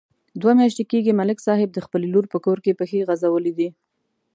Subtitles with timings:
[0.41, 3.69] دوه میاشتې کېږي، ملک صاحب د خپلې لور په کور کې پښې غځولې دي.